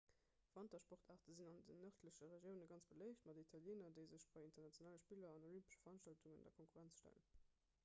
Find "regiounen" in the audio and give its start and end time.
2.31-2.71